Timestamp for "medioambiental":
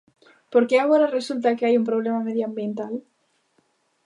2.27-2.93